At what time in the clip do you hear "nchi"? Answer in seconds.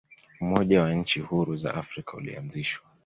0.93-1.19